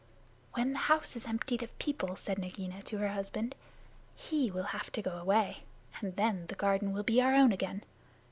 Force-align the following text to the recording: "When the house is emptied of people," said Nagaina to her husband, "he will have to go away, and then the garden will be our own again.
"When 0.55 0.73
the 0.73 0.79
house 0.79 1.15
is 1.15 1.27
emptied 1.27 1.61
of 1.61 1.77
people," 1.77 2.15
said 2.15 2.39
Nagaina 2.39 2.81
to 2.85 2.97
her 2.97 3.09
husband, 3.09 3.53
"he 4.15 4.49
will 4.49 4.63
have 4.63 4.91
to 4.93 5.01
go 5.03 5.11
away, 5.11 5.59
and 6.01 6.15
then 6.15 6.47
the 6.47 6.55
garden 6.55 6.91
will 6.91 7.03
be 7.03 7.21
our 7.21 7.35
own 7.35 7.51
again. 7.51 7.83